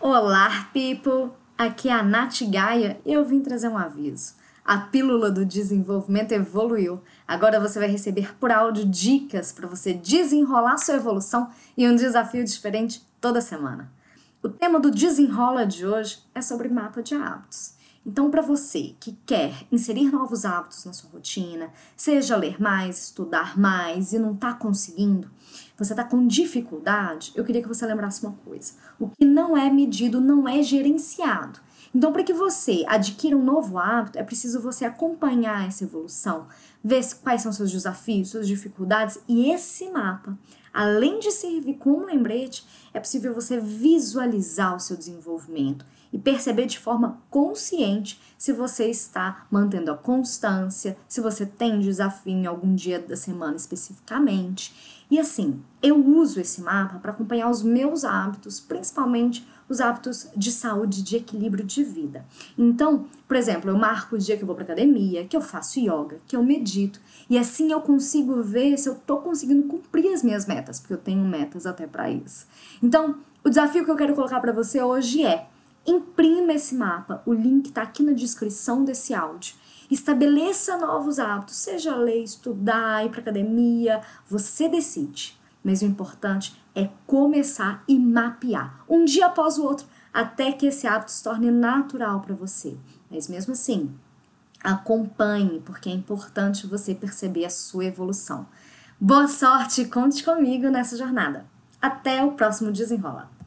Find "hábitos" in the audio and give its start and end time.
17.16-17.74, 20.46-20.82, 58.04-58.60, 59.80-60.28, 81.18-81.56